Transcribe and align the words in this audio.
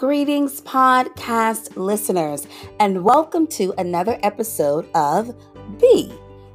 Greetings, 0.00 0.62
podcast 0.62 1.76
listeners, 1.76 2.46
and 2.78 3.04
welcome 3.04 3.46
to 3.48 3.74
another 3.76 4.18
episode 4.22 4.88
of 4.94 5.36
B. 5.78 6.10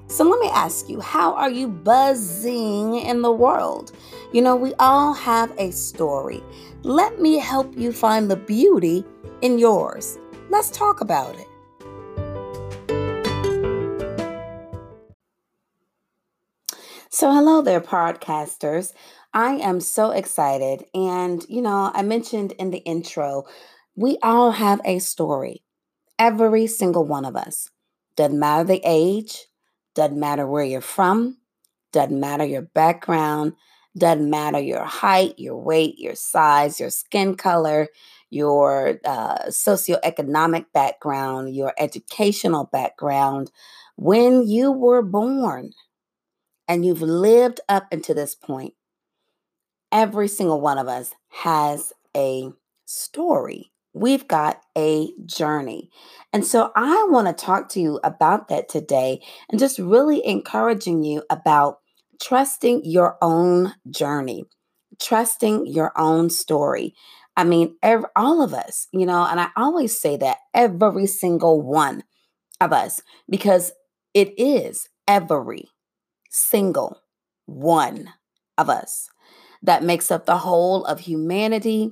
So, 0.08 0.24
let 0.24 0.40
me 0.40 0.50
ask 0.50 0.90
you, 0.90 1.00
how 1.00 1.36
are 1.36 1.52
you 1.52 1.68
buzzing 1.68 2.96
in 2.96 3.22
the 3.22 3.32
world? 3.32 3.92
You 4.34 4.42
know, 4.42 4.56
we 4.56 4.74
all 4.80 5.14
have 5.14 5.54
a 5.60 5.70
story. 5.70 6.42
Let 6.82 7.22
me 7.22 7.38
help 7.38 7.78
you 7.78 7.92
find 7.92 8.32
the 8.32 8.36
beauty 8.36 9.06
in 9.44 9.60
yours. 9.60 10.18
Let's 10.50 10.72
talk 10.72 11.02
about 11.02 11.36
it. 11.36 11.48
So, 17.12 17.32
hello 17.32 17.62
there, 17.62 17.80
podcasters. 17.80 18.92
I 19.36 19.56
am 19.56 19.82
so 19.82 20.12
excited. 20.12 20.86
And, 20.94 21.46
you 21.50 21.62
know, 21.62 21.92
I 21.94 22.04
mentioned 22.04 22.54
in 22.54 22.72
the 22.72 22.78
intro, 22.80 23.44
we 23.94 24.18
all 24.24 24.52
have 24.52 24.80
a 24.86 25.00
story, 25.00 25.64
every 26.18 26.68
single 26.68 27.06
one 27.06 27.26
of 27.26 27.36
us. 27.36 27.70
Doesn't 28.16 28.40
matter 28.40 28.64
the 28.64 28.82
age, 28.86 29.48
doesn't 29.94 30.18
matter 30.18 30.48
where 30.48 30.64
you're 30.64 30.80
from, 30.80 31.38
doesn't 31.92 32.18
matter 32.18 32.46
your 32.46 32.62
background, 32.62 33.54
doesn't 33.98 34.30
matter 34.30 34.60
your 34.60 34.86
height, 34.86 35.38
your 35.38 35.58
weight, 35.58 36.00
your 36.00 36.16
size, 36.16 36.80
your 36.80 36.90
skin 36.90 37.36
color, 37.36 37.90
your 38.30 39.00
uh, 39.04 39.48
socioeconomic 39.48 40.68
background, 40.74 41.54
your 41.54 41.74
educational 41.78 42.70
background. 42.72 43.52
When 43.98 44.48
you 44.48 44.72
were 44.72 45.02
born 45.02 45.72
and 46.70 46.86
you've 46.86 47.02
lived 47.02 47.60
up 47.68 47.88
until 47.92 48.16
this 48.16 48.36
point, 48.36 48.74
every 49.96 50.28
single 50.28 50.60
one 50.60 50.78
of 50.78 50.90
us 50.90 51.14
has 51.30 51.94
a 52.18 52.52
story. 52.86 53.72
We've 53.94 54.28
got 54.28 54.62
a 54.78 55.14
journey. 55.26 55.90
And 56.34 56.46
so 56.46 56.74
I 56.76 57.08
want 57.10 57.28
to 57.28 57.46
talk 57.46 57.70
to 57.70 57.80
you 57.80 58.02
about 58.04 58.50
that 58.50 58.68
today 58.68 59.22
and 59.50 59.58
just 59.58 59.80
really 59.80 60.24
encouraging 60.28 61.06
you 61.06 61.24
about 61.30 61.78
trusting 62.22 62.82
your 62.84 63.18
own 63.22 63.74
journey, 63.90 64.44
trusting 65.02 65.66
your 65.66 65.94
own 65.98 66.30
story. 66.30 66.94
I 67.38 67.46
mean, 67.46 67.78
every, 67.82 68.10
all 68.18 68.42
of 68.42 68.54
us, 68.54 68.90
you 68.92 69.06
know, 69.06 69.26
and 69.26 69.40
I 69.40 69.48
always 69.56 69.98
say 69.98 70.18
that 70.18 70.40
every 70.54 71.06
single 71.06 71.62
one 71.62 72.04
of 72.60 72.74
us, 72.74 73.02
because 73.30 73.72
it 74.14 74.38
is 74.38 74.90
every 75.08 75.70
single 76.30 77.00
one 77.46 78.10
of 78.58 78.70
us 78.70 79.10
that 79.66 79.84
makes 79.84 80.12
up 80.12 80.26
the 80.26 80.38
whole 80.38 80.86
of 80.86 81.00
humanity, 81.00 81.92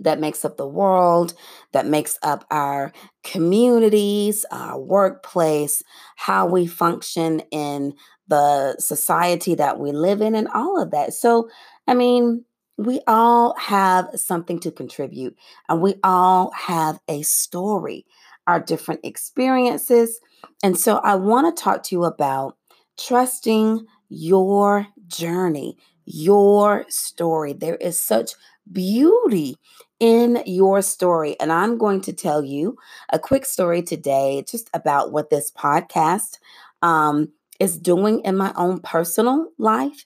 that 0.00 0.20
makes 0.20 0.44
up 0.44 0.56
the 0.56 0.68
world, 0.68 1.34
that 1.72 1.86
makes 1.86 2.18
up 2.22 2.44
our 2.50 2.92
communities, 3.24 4.44
our 4.50 4.78
workplace, 4.78 5.82
how 6.16 6.46
we 6.46 6.66
function 6.66 7.40
in 7.50 7.94
the 8.28 8.76
society 8.78 9.54
that 9.54 9.80
we 9.80 9.90
live 9.90 10.20
in, 10.20 10.34
and 10.34 10.48
all 10.48 10.80
of 10.80 10.90
that. 10.90 11.14
So, 11.14 11.48
I 11.86 11.94
mean, 11.94 12.44
we 12.76 13.00
all 13.06 13.56
have 13.58 14.08
something 14.14 14.60
to 14.60 14.70
contribute, 14.70 15.36
and 15.68 15.80
we 15.80 15.94
all 16.04 16.52
have 16.52 17.00
a 17.08 17.22
story, 17.22 18.06
our 18.46 18.60
different 18.60 19.00
experiences. 19.02 20.20
And 20.62 20.78
so, 20.78 20.98
I 20.98 21.16
want 21.16 21.56
to 21.56 21.62
talk 21.62 21.82
to 21.84 21.94
you 21.96 22.04
about 22.04 22.56
trusting 22.98 23.86
your 24.08 24.86
journey, 25.06 25.76
your 26.08 26.84
story. 26.88 27.52
There 27.52 27.76
is 27.76 28.00
such 28.00 28.32
beauty 28.70 29.56
in 30.00 30.42
your 30.46 30.82
story. 30.82 31.38
And 31.40 31.52
I'm 31.52 31.78
going 31.78 32.00
to 32.02 32.12
tell 32.12 32.44
you 32.44 32.76
a 33.10 33.18
quick 33.18 33.44
story 33.44 33.82
today 33.82 34.44
just 34.48 34.70
about 34.74 35.12
what 35.12 35.30
this 35.30 35.50
podcast 35.50 36.38
um, 36.82 37.28
is 37.58 37.78
doing 37.78 38.20
in 38.20 38.36
my 38.36 38.52
own 38.56 38.80
personal 38.80 39.48
life 39.58 40.04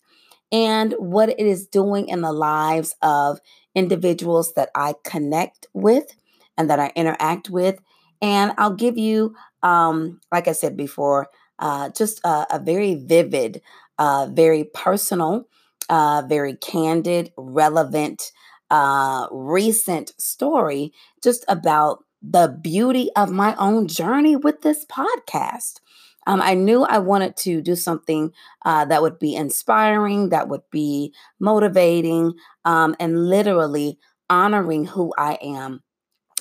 and 0.50 0.94
what 0.98 1.28
it 1.28 1.40
is 1.40 1.66
doing 1.66 2.08
in 2.08 2.20
the 2.22 2.32
lives 2.32 2.94
of 3.02 3.40
individuals 3.74 4.52
that 4.54 4.70
I 4.74 4.94
connect 5.04 5.66
with 5.72 6.14
and 6.56 6.68
that 6.70 6.78
I 6.80 6.92
interact 6.94 7.50
with. 7.50 7.80
And 8.20 8.52
I'll 8.58 8.74
give 8.74 8.98
you, 8.98 9.34
um, 9.62 10.20
like 10.30 10.48
I 10.48 10.52
said 10.52 10.76
before, 10.76 11.28
uh, 11.58 11.90
just 11.90 12.20
a, 12.24 12.46
a, 12.50 12.58
very 12.58 12.94
vivid, 12.94 13.62
uh, 13.98 14.28
very 14.32 14.64
personal 14.64 15.46
uh, 15.92 16.22
very 16.26 16.56
candid, 16.56 17.32
relevant, 17.36 18.32
uh, 18.70 19.26
recent 19.30 20.14
story 20.18 20.90
just 21.22 21.44
about 21.48 22.02
the 22.22 22.58
beauty 22.62 23.10
of 23.14 23.30
my 23.30 23.54
own 23.56 23.86
journey 23.86 24.34
with 24.34 24.62
this 24.62 24.86
podcast. 24.86 25.80
Um, 26.26 26.40
I 26.40 26.54
knew 26.54 26.82
I 26.82 26.98
wanted 26.98 27.36
to 27.38 27.60
do 27.60 27.76
something 27.76 28.32
uh, 28.64 28.86
that 28.86 29.02
would 29.02 29.18
be 29.18 29.34
inspiring, 29.34 30.30
that 30.30 30.48
would 30.48 30.62
be 30.70 31.12
motivating, 31.38 32.32
um, 32.64 32.96
and 32.98 33.28
literally 33.28 33.98
honoring 34.30 34.86
who 34.86 35.12
I 35.18 35.36
am. 35.42 35.82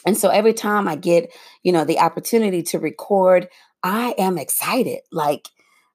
And 0.06 0.18
so 0.18 0.30
every 0.30 0.54
time 0.54 0.88
I 0.88 0.96
get, 0.96 1.30
you 1.62 1.74
know, 1.74 1.84
the 1.84 2.00
opportunity 2.00 2.64
to 2.64 2.80
record, 2.80 3.50
I 3.84 4.16
am 4.18 4.38
excited. 4.38 5.00
Like, 5.12 5.50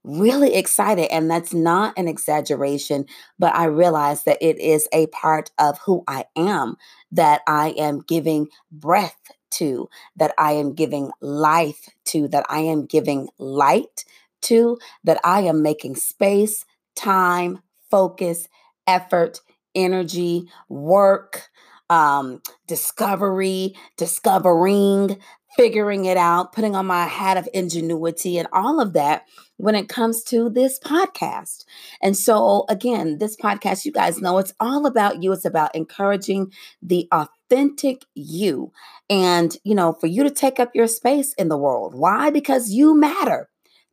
really 0.07 0.55
excited. 0.55 1.13
And 1.13 1.31
that's 1.31 1.53
not 1.53 1.93
an 1.99 2.09
exaggeration, 2.09 3.05
but 3.39 3.55
I 3.55 3.65
realize 3.65 4.23
that 4.25 4.39
it 4.41 4.59
is 4.59 4.89
a 4.93 5.09
part 5.09 5.51
of 5.59 5.79
who 5.85 6.05
I 6.07 6.25
am, 6.37 6.77
that 7.13 7.43
I 7.47 7.71
am 7.77 8.03
giving 8.07 8.49
breath 8.71 9.21
to, 9.53 9.89
that 10.17 10.33
I 10.39 10.53
am 10.53 10.75
giving 10.75 11.11
life 11.21 11.89
to, 12.07 12.29
that 12.29 12.47
I 12.49 12.61
am 12.61 12.87
giving 12.87 13.29
light 13.39 14.05
to, 14.43 14.79
that 15.05 15.21
I 15.25 15.41
am 15.43 15.63
making 15.63 15.97
space, 15.97 16.65
time, 16.95 17.61
focus, 17.91 18.49
effort, 18.87 19.41
energy, 19.75 20.49
work, 20.69 21.49
um, 21.91 22.43
discovery, 22.67 23.75
discovering, 23.97 25.19
figuring 25.57 26.05
it 26.05 26.17
out, 26.17 26.53
putting 26.53 26.75
on 26.77 26.87
my 26.87 27.07
hat 27.07 27.37
of 27.37 27.49
ingenuity, 27.55 28.39
and 28.39 28.49
all 28.53 28.81
of 28.81 28.93
that 28.93 29.25
when 29.57 29.75
it 29.75 29.89
comes 29.89 30.23
to 30.25 30.51
this 30.51 30.79
podcast. 30.79 31.65
And 32.03 32.17
so, 32.17 32.65
again, 32.69 33.19
this 33.19 33.37
podcast, 33.37 33.85
you 33.85 33.93
guys 33.93 34.21
know 34.21 34.39
it's 34.39 34.53
all 34.61 34.87
about 34.87 35.23
you. 35.23 35.33
It's 35.33 35.45
about 35.45 35.75
encouraging 35.75 36.53
the 36.83 37.09
authentic 37.13 38.05
you 38.15 38.73
and, 39.09 39.57
you 39.65 39.75
know, 39.75 39.93
for 39.93 40.07
you 40.07 40.23
to 40.25 40.31
take 40.31 40.61
up 40.61 40.71
your 40.75 40.87
space 40.87 41.33
in 41.35 41.49
the 41.49 41.59
world. 41.59 41.95
Why? 41.95 42.31
Because 42.31 42.71
you 42.71 42.95
matter. 42.95 43.49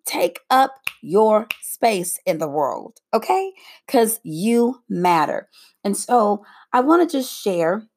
Take 0.06 0.41
up 0.50 0.75
your 1.02 1.47
space 1.62 2.19
in 2.25 2.38
the 2.40 2.50
world, 2.50 3.00
okay? 3.13 3.53
Because 3.88 4.19
you 4.23 4.84
matter. 4.90 5.47
And 5.85 5.96
so, 5.96 6.44
I 6.73 6.81
want 6.81 7.09
to 7.09 7.18
just 7.18 7.31
share 7.34 7.88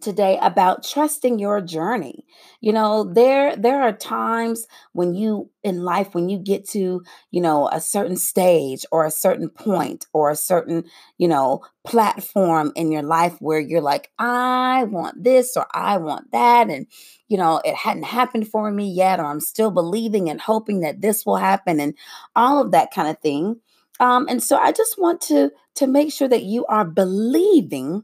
today 0.00 0.38
about 0.40 0.82
trusting 0.84 1.38
your 1.38 1.60
journey. 1.60 2.24
You 2.60 2.72
know, 2.72 3.04
there 3.04 3.54
there 3.56 3.82
are 3.82 3.92
times 3.92 4.66
when 4.92 5.14
you 5.14 5.50
in 5.62 5.82
life 5.82 6.14
when 6.14 6.28
you 6.28 6.38
get 6.38 6.66
to, 6.70 7.02
you 7.30 7.40
know, 7.40 7.68
a 7.68 7.80
certain 7.80 8.16
stage 8.16 8.86
or 8.90 9.04
a 9.04 9.10
certain 9.10 9.50
point 9.50 10.06
or 10.14 10.30
a 10.30 10.36
certain, 10.36 10.84
you 11.18 11.28
know, 11.28 11.60
platform 11.84 12.72
in 12.74 12.90
your 12.90 13.02
life 13.02 13.36
where 13.40 13.60
you're 13.60 13.82
like, 13.82 14.10
I 14.18 14.84
want 14.84 15.22
this 15.24 15.56
or 15.56 15.66
I 15.74 15.98
want 15.98 16.32
that 16.32 16.70
and 16.70 16.86
you 17.28 17.38
know, 17.38 17.60
it 17.64 17.74
hadn't 17.74 18.04
happened 18.04 18.48
for 18.48 18.70
me 18.70 18.90
yet 18.90 19.18
or 19.20 19.24
I'm 19.26 19.40
still 19.40 19.70
believing 19.70 20.28
and 20.28 20.40
hoping 20.40 20.80
that 20.80 21.00
this 21.00 21.24
will 21.24 21.36
happen 21.36 21.80
and 21.80 21.94
all 22.36 22.60
of 22.60 22.72
that 22.72 22.92
kind 22.92 23.08
of 23.08 23.18
thing. 23.20 23.60
Um, 24.00 24.26
and 24.28 24.42
so 24.42 24.56
I 24.56 24.72
just 24.72 24.98
want 24.98 25.20
to 25.22 25.50
to 25.76 25.86
make 25.86 26.12
sure 26.12 26.28
that 26.28 26.42
you 26.42 26.66
are 26.66 26.84
believing 26.84 28.02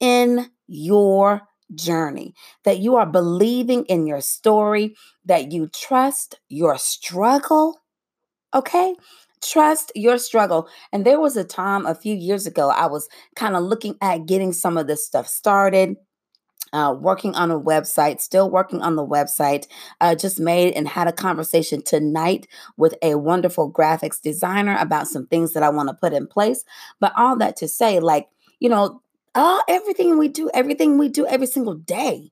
in 0.00 0.50
your 0.70 1.42
journey, 1.74 2.34
that 2.64 2.78
you 2.78 2.96
are 2.96 3.06
believing 3.06 3.84
in 3.84 4.06
your 4.06 4.20
story, 4.20 4.94
that 5.24 5.52
you 5.52 5.68
trust 5.68 6.40
your 6.48 6.78
struggle. 6.78 7.80
Okay? 8.54 8.94
Trust 9.42 9.92
your 9.94 10.18
struggle. 10.18 10.68
And 10.92 11.04
there 11.04 11.20
was 11.20 11.36
a 11.36 11.44
time 11.44 11.86
a 11.86 11.94
few 11.94 12.14
years 12.14 12.46
ago, 12.46 12.70
I 12.70 12.86
was 12.86 13.08
kind 13.36 13.56
of 13.56 13.62
looking 13.62 13.96
at 14.00 14.26
getting 14.26 14.52
some 14.52 14.76
of 14.76 14.86
this 14.86 15.04
stuff 15.06 15.26
started. 15.26 15.96
Uh, 16.72 16.94
working 16.96 17.34
on 17.34 17.50
a 17.50 17.58
website, 17.58 18.20
still 18.20 18.48
working 18.48 18.80
on 18.80 18.94
the 18.94 19.04
website. 19.04 19.66
Uh, 20.00 20.14
just 20.14 20.38
made 20.38 20.72
and 20.74 20.86
had 20.86 21.08
a 21.08 21.12
conversation 21.12 21.82
tonight 21.82 22.46
with 22.76 22.94
a 23.02 23.16
wonderful 23.16 23.72
graphics 23.72 24.22
designer 24.22 24.76
about 24.78 25.08
some 25.08 25.26
things 25.26 25.52
that 25.52 25.64
I 25.64 25.68
want 25.68 25.88
to 25.88 25.96
put 25.96 26.12
in 26.12 26.28
place. 26.28 26.62
But 27.00 27.12
all 27.16 27.36
that 27.38 27.56
to 27.56 27.66
say, 27.66 27.98
like, 27.98 28.28
you 28.60 28.68
know, 28.68 29.02
uh, 29.34 29.60
everything 29.68 30.18
we 30.18 30.28
do, 30.28 30.50
everything 30.54 30.98
we 30.98 31.08
do 31.08 31.26
every 31.26 31.46
single 31.46 31.74
day 31.74 32.30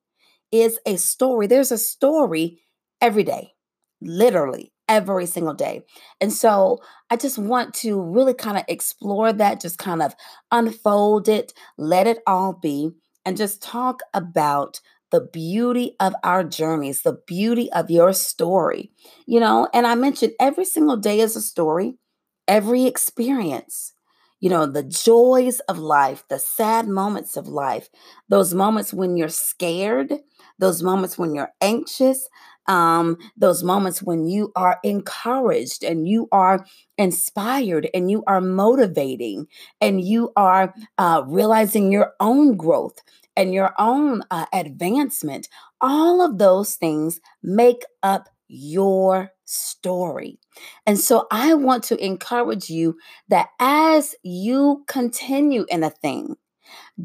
is 0.50 0.78
a 0.86 0.96
story. 0.96 1.46
There's 1.46 1.72
a 1.72 1.78
story 1.78 2.60
every 3.00 3.22
day, 3.24 3.52
literally 4.00 4.72
every 4.88 5.26
single 5.26 5.54
day. 5.54 5.82
And 6.20 6.32
so 6.32 6.78
I 7.10 7.16
just 7.16 7.38
want 7.38 7.74
to 7.74 8.00
really 8.00 8.32
kind 8.34 8.56
of 8.56 8.64
explore 8.68 9.32
that, 9.34 9.60
just 9.60 9.78
kind 9.78 10.00
of 10.02 10.14
unfold 10.50 11.28
it, 11.28 11.52
let 11.76 12.06
it 12.06 12.18
all 12.26 12.52
be. 12.54 12.90
and 13.26 13.36
just 13.36 13.60
talk 13.62 14.00
about 14.14 14.80
the 15.10 15.20
beauty 15.20 15.94
of 16.00 16.14
our 16.24 16.42
journeys, 16.42 17.02
the 17.02 17.18
beauty 17.26 17.70
of 17.72 17.90
your 17.90 18.14
story. 18.14 18.90
You 19.26 19.40
know, 19.40 19.68
and 19.74 19.86
I 19.86 19.94
mentioned 19.94 20.32
every 20.40 20.64
single 20.64 20.96
day 20.96 21.20
is 21.20 21.36
a 21.36 21.42
story, 21.42 21.98
every 22.46 22.84
experience 22.84 23.92
you 24.40 24.48
know, 24.50 24.66
the 24.66 24.82
joys 24.82 25.60
of 25.60 25.78
life, 25.78 26.24
the 26.28 26.38
sad 26.38 26.88
moments 26.88 27.36
of 27.36 27.48
life, 27.48 27.88
those 28.28 28.54
moments 28.54 28.92
when 28.92 29.16
you're 29.16 29.28
scared, 29.28 30.12
those 30.58 30.82
moments 30.82 31.18
when 31.18 31.34
you're 31.34 31.52
anxious, 31.60 32.28
um, 32.66 33.16
those 33.36 33.62
moments 33.64 34.02
when 34.02 34.26
you 34.26 34.52
are 34.54 34.78
encouraged 34.84 35.82
and 35.82 36.06
you 36.06 36.28
are 36.32 36.64
inspired 36.98 37.88
and 37.94 38.10
you 38.10 38.22
are 38.26 38.40
motivating 38.40 39.46
and 39.80 40.02
you 40.04 40.32
are 40.36 40.74
uh, 40.98 41.22
realizing 41.26 41.90
your 41.90 42.12
own 42.20 42.56
growth 42.56 42.98
and 43.36 43.54
your 43.54 43.72
own 43.78 44.22
uh, 44.30 44.46
advancement. 44.52 45.48
All 45.80 46.20
of 46.20 46.38
those 46.38 46.74
things 46.74 47.20
make 47.42 47.82
up 48.02 48.28
your 48.48 49.30
story. 49.44 50.38
And 50.86 50.98
so 50.98 51.26
I 51.30 51.54
want 51.54 51.84
to 51.84 52.04
encourage 52.04 52.68
you 52.70 52.96
that 53.28 53.48
as 53.60 54.14
you 54.22 54.84
continue 54.88 55.64
in 55.68 55.84
a 55.84 55.90
thing, 55.90 56.36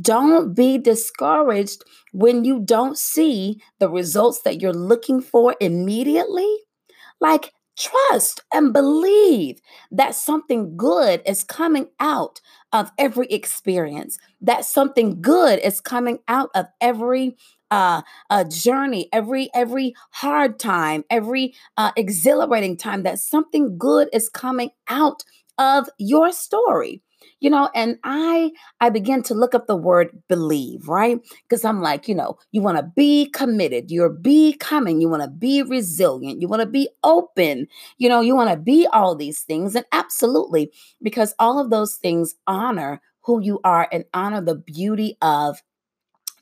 don't 0.02 0.54
be 0.54 0.78
discouraged 0.78 1.84
when 2.12 2.44
you 2.46 2.60
don't 2.60 2.98
see 2.98 3.62
the 3.80 3.90
results 3.90 4.42
that 4.42 4.62
you're 4.62 4.74
looking 4.74 5.22
for 5.22 5.56
immediately. 5.60 6.52
Like, 7.20 7.54
trust 7.78 8.42
and 8.54 8.74
believe 8.74 9.60
that 9.92 10.16
something 10.16 10.78
good 10.78 11.22
is 11.26 11.44
coming 11.44 11.88
out 12.00 12.40
of 12.72 12.92
every 12.98 13.28
experience, 13.28 14.18
that 14.42 14.66
something 14.66 15.22
good 15.22 15.60
is 15.60 15.82
coming 15.82 16.20
out 16.28 16.50
of 16.56 16.68
every 16.82 17.36
uh, 17.74 18.04
a 18.30 18.46
journey, 18.46 19.10
every 19.12 19.50
every 19.56 19.96
hard 20.12 20.60
time, 20.60 21.04
every 21.10 21.56
uh, 21.78 21.92
exhilarating 21.98 22.78
time, 22.78 23.02
that 23.04 23.18
something 23.20 23.78
good 23.78 24.10
is 24.14 24.30
coming 24.30 24.70
out 24.90 25.24
of 25.58 25.90
your 25.98 26.32
story. 26.32 27.02
You 27.40 27.50
know 27.50 27.70
and 27.76 27.98
i 28.04 28.52
i 28.82 28.90
begin 28.90 29.22
to 29.24 29.34
look 29.34 29.54
up 29.56 29.68
the 29.68 29.76
word 29.76 30.10
believe 30.30 30.88
right? 30.88 31.20
Because 31.48 31.64
i'm 31.66 31.82
like 31.82 32.08
you 32.08 32.16
know 32.16 32.38
you 32.52 32.62
want 32.62 32.78
to 32.78 32.92
be 32.96 33.30
committed 33.32 33.92
you're 33.92 34.10
becoming 34.10 35.00
you 35.02 35.10
want 35.10 35.24
to 35.24 35.30
be 35.30 35.62
resilient 35.64 36.42
you 36.42 36.48
want 36.48 36.62
to 36.62 36.66
be 36.66 36.90
open 37.04 37.68
you 37.98 38.10
know 38.10 38.22
you 38.22 38.36
want 38.36 38.50
to 38.50 38.58
be 38.58 38.88
all 38.94 39.16
these 39.16 39.42
things 39.42 39.76
and 39.76 39.86
absolutely 39.92 40.72
because 41.02 41.34
all 41.40 41.60
of 41.60 41.70
those 41.70 41.96
things 41.96 42.36
honor 42.48 43.02
who 43.22 43.42
you 43.42 43.60
are 43.64 43.88
and 43.92 44.06
honor 44.14 44.42
the 44.42 44.56
beauty 44.56 45.18
of 45.22 45.62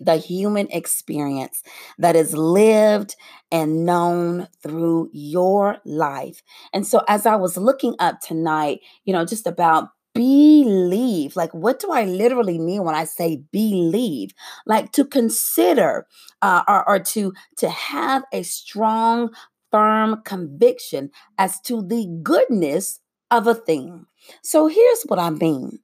the 0.04 0.18
human 0.18 0.68
experience 0.72 1.62
that 1.98 2.16
is 2.16 2.34
lived 2.36 3.16
and 3.52 3.86
known 3.86 4.48
through 4.64 5.10
your 5.14 5.78
life. 5.86 6.42
And 6.74 6.86
so, 6.86 7.02
as 7.08 7.26
I 7.26 7.36
was 7.36 7.58
looking 7.58 7.96
up 8.00 8.20
tonight, 8.22 8.80
you 9.06 9.14
know, 9.14 9.26
just 9.26 9.48
about 9.48 9.90
believe 10.14 11.38
like 11.38 11.54
what 11.54 11.80
do 11.80 11.90
i 11.90 12.04
literally 12.04 12.60
mean 12.60 12.84
when 12.84 12.96
i 12.96 13.06
say 13.06 13.42
believe? 13.52 14.32
Like 14.66 14.92
to 14.94 15.06
consider 15.06 16.06
uh, 16.42 16.64
or, 16.68 16.88
or 16.90 17.00
to 17.00 17.34
to 17.58 17.70
have 17.70 18.24
a 18.34 18.44
strong 18.44 19.30
firm 19.72 20.22
conviction 20.26 21.12
as 21.38 21.62
to 21.62 21.82
the 21.82 22.08
goodness 22.24 23.00
of 23.30 23.48
a 23.48 23.56
thing. 23.56 24.06
So 24.44 24.68
here's 24.68 25.04
what 25.04 25.20
i 25.20 25.30
mean. 25.30 25.80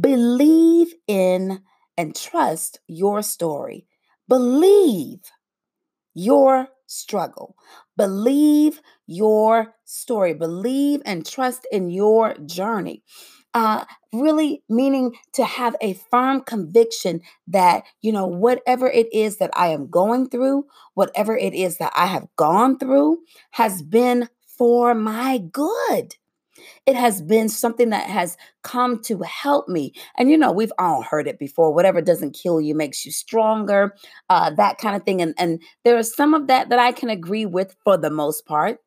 Believe 0.00 0.94
in 1.06 1.60
and 2.00 2.16
trust 2.16 2.80
your 2.88 3.22
story. 3.22 3.86
Believe 4.26 5.20
your 6.14 6.68
struggle. 6.86 7.56
Believe 7.96 8.80
your 9.06 9.74
story. 9.84 10.32
Believe 10.34 11.02
and 11.04 11.26
trust 11.26 11.66
in 11.70 11.90
your 11.90 12.34
journey. 12.46 13.02
Uh, 13.52 13.84
really 14.12 14.62
meaning 14.68 15.12
to 15.34 15.44
have 15.44 15.76
a 15.80 15.94
firm 16.10 16.40
conviction 16.40 17.20
that, 17.48 17.82
you 18.00 18.12
know, 18.12 18.26
whatever 18.26 18.88
it 18.88 19.12
is 19.12 19.38
that 19.38 19.50
I 19.54 19.68
am 19.68 19.88
going 19.90 20.28
through, 20.28 20.66
whatever 20.94 21.36
it 21.36 21.52
is 21.54 21.78
that 21.78 21.92
I 21.96 22.06
have 22.06 22.28
gone 22.36 22.78
through, 22.78 23.18
has 23.52 23.82
been 23.82 24.28
for 24.46 24.94
my 24.94 25.38
good. 25.38 26.14
It 26.86 26.96
has 26.96 27.22
been 27.22 27.48
something 27.48 27.90
that 27.90 28.08
has 28.08 28.36
come 28.62 29.00
to 29.02 29.18
help 29.20 29.68
me. 29.68 29.92
And 30.16 30.30
you 30.30 30.36
know, 30.36 30.52
we've 30.52 30.72
all 30.78 31.02
heard 31.02 31.26
it 31.28 31.38
before. 31.38 31.72
Whatever 31.72 32.00
doesn't 32.00 32.36
kill 32.40 32.60
you 32.60 32.74
makes 32.74 33.04
you 33.04 33.12
stronger, 33.12 33.94
uh, 34.28 34.50
that 34.50 34.78
kind 34.78 34.96
of 34.96 35.02
thing. 35.04 35.20
And 35.22 35.34
and 35.38 35.62
there 35.84 35.98
is 35.98 36.14
some 36.14 36.34
of 36.34 36.46
that 36.48 36.68
that 36.70 36.78
I 36.78 36.92
can 36.92 37.10
agree 37.10 37.46
with 37.46 37.76
for 37.84 37.96
the 37.96 38.10
most 38.10 38.46
part. 38.46 38.78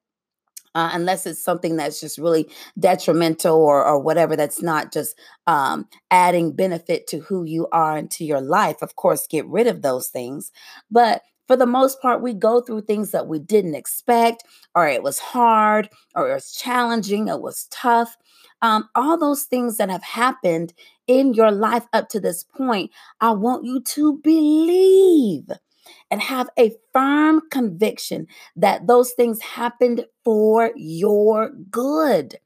Uh, 0.76 0.90
unless 0.94 1.28
it's 1.28 1.44
something 1.44 1.76
that's 1.76 2.00
just 2.00 2.18
really 2.18 2.50
detrimental 2.80 3.56
or, 3.58 3.86
or 3.86 4.00
whatever 4.00 4.36
that's 4.36 4.60
not 4.60 4.92
just 4.92 5.16
um, 5.46 5.88
adding 6.10 6.52
benefit 6.52 7.06
to 7.06 7.20
who 7.20 7.44
you 7.44 7.68
are 7.72 7.96
and 7.96 8.10
to 8.10 8.26
your 8.26 8.42
life 8.42 8.82
of 8.82 8.96
course 8.96 9.28
get 9.28 9.46
rid 9.46 9.68
of 9.68 9.84
those 9.84 10.08
things 10.08 10.52
but 10.90 11.22
for 11.54 11.58
the 11.58 11.68
most 11.68 12.02
part, 12.02 12.24
we 12.24 12.34
go 12.34 12.62
through 12.62 12.82
things 12.82 13.12
that 13.12 13.28
we 13.28 13.38
didn't 13.38 13.76
expect, 13.76 14.44
or 14.74 14.88
it 14.88 15.04
was 15.04 15.20
hard, 15.20 15.88
or 16.16 16.28
it 16.32 16.34
was 16.34 16.52
challenging, 16.52 17.28
it 17.28 17.42
was 17.42 17.68
tough. 17.70 18.18
Um, 18.64 18.90
all 18.96 19.20
those 19.20 19.44
things 19.44 19.78
that 19.78 19.92
have 19.92 20.02
happened 20.02 20.74
in 21.06 21.36
your 21.36 21.52
life 21.52 21.86
up 21.94 22.10
to 22.10 22.20
this 22.20 22.44
point, 22.44 22.90
I 23.22 23.34
want 23.34 23.66
you 23.66 23.82
to 23.82 24.18
believe 24.24 25.46
and 26.12 26.22
have 26.22 26.50
a 26.58 26.74
firm 26.92 27.42
conviction 27.50 28.28
that 28.56 28.88
those 28.88 29.12
things 29.12 29.42
happened 29.42 30.06
for 30.24 30.72
your 30.76 31.50
good. 31.50 32.40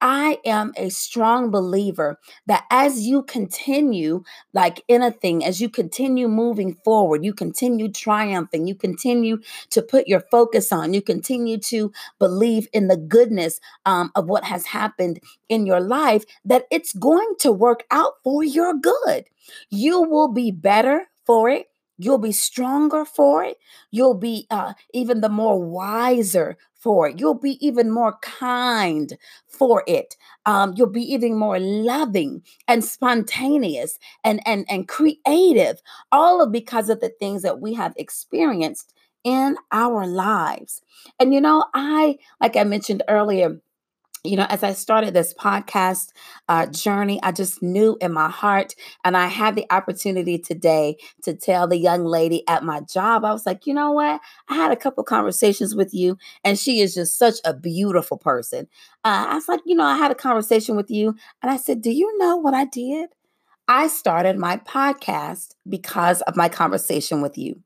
I 0.00 0.38
am 0.44 0.72
a 0.76 0.90
strong 0.90 1.50
believer 1.50 2.18
that 2.46 2.66
as 2.70 3.06
you 3.06 3.22
continue, 3.22 4.24
like 4.52 4.82
in 4.88 5.02
a 5.02 5.10
thing, 5.10 5.44
as 5.44 5.60
you 5.60 5.70
continue 5.70 6.28
moving 6.28 6.76
forward, 6.84 7.24
you 7.24 7.32
continue 7.32 7.90
triumphing, 7.90 8.66
you 8.66 8.74
continue 8.74 9.38
to 9.70 9.82
put 9.82 10.06
your 10.06 10.20
focus 10.30 10.70
on, 10.70 10.92
you 10.92 11.00
continue 11.00 11.58
to 11.58 11.92
believe 12.18 12.68
in 12.72 12.88
the 12.88 12.96
goodness 12.96 13.58
um, 13.86 14.12
of 14.14 14.26
what 14.26 14.44
has 14.44 14.66
happened 14.66 15.20
in 15.48 15.64
your 15.64 15.80
life, 15.80 16.24
that 16.44 16.66
it's 16.70 16.92
going 16.92 17.34
to 17.40 17.50
work 17.50 17.84
out 17.90 18.14
for 18.22 18.44
your 18.44 18.74
good. 18.74 19.24
You 19.70 20.02
will 20.02 20.28
be 20.28 20.50
better 20.50 21.06
for 21.24 21.48
it. 21.48 21.68
You'll 21.98 22.18
be 22.18 22.32
stronger 22.32 23.04
for 23.04 23.44
it. 23.44 23.58
You'll 23.90 24.14
be 24.14 24.46
uh, 24.50 24.74
even 24.92 25.20
the 25.20 25.28
more 25.28 25.58
wiser 25.62 26.58
for 26.74 27.08
it. 27.08 27.18
You'll 27.18 27.34
be 27.34 27.64
even 27.66 27.90
more 27.90 28.18
kind 28.20 29.16
for 29.48 29.82
it. 29.86 30.16
Um, 30.44 30.74
you'll 30.76 30.88
be 30.90 31.02
even 31.12 31.34
more 31.34 31.58
loving 31.58 32.42
and 32.68 32.84
spontaneous 32.84 33.98
and, 34.22 34.40
and, 34.46 34.66
and 34.68 34.86
creative, 34.86 35.80
all 36.12 36.42
of 36.42 36.52
because 36.52 36.88
of 36.90 37.00
the 37.00 37.08
things 37.08 37.42
that 37.42 37.60
we 37.60 37.74
have 37.74 37.94
experienced 37.96 38.92
in 39.24 39.56
our 39.72 40.06
lives. 40.06 40.82
And 41.18 41.34
you 41.34 41.40
know, 41.40 41.64
I, 41.74 42.18
like 42.40 42.56
I 42.56 42.64
mentioned 42.64 43.02
earlier, 43.08 43.60
you 44.26 44.36
know, 44.36 44.46
as 44.48 44.62
I 44.62 44.72
started 44.72 45.14
this 45.14 45.34
podcast 45.34 46.08
uh, 46.48 46.66
journey, 46.66 47.20
I 47.22 47.32
just 47.32 47.62
knew 47.62 47.96
in 48.00 48.12
my 48.12 48.28
heart, 48.28 48.74
and 49.04 49.16
I 49.16 49.26
had 49.26 49.56
the 49.56 49.66
opportunity 49.70 50.38
today 50.38 50.96
to 51.22 51.34
tell 51.34 51.66
the 51.66 51.78
young 51.78 52.04
lady 52.04 52.46
at 52.48 52.64
my 52.64 52.80
job, 52.80 53.24
I 53.24 53.32
was 53.32 53.46
like, 53.46 53.66
you 53.66 53.74
know 53.74 53.92
what? 53.92 54.20
I 54.48 54.54
had 54.54 54.72
a 54.72 54.76
couple 54.76 55.04
conversations 55.04 55.74
with 55.74 55.94
you, 55.94 56.18
and 56.44 56.58
she 56.58 56.80
is 56.80 56.94
just 56.94 57.18
such 57.18 57.36
a 57.44 57.54
beautiful 57.54 58.18
person. 58.18 58.68
Uh, 59.04 59.26
I 59.28 59.34
was 59.34 59.48
like, 59.48 59.60
you 59.64 59.74
know, 59.74 59.84
I 59.84 59.96
had 59.96 60.10
a 60.10 60.16
conversation 60.16 60.76
with 60.76 60.90
you, 60.90 61.14
and 61.42 61.50
I 61.50 61.56
said, 61.56 61.82
do 61.82 61.90
you 61.90 62.16
know 62.18 62.36
what 62.36 62.54
I 62.54 62.64
did? 62.64 63.10
I 63.68 63.88
started 63.88 64.38
my 64.38 64.58
podcast 64.58 65.54
because 65.68 66.22
of 66.22 66.36
my 66.36 66.48
conversation 66.48 67.20
with 67.20 67.36
you. 67.36 67.62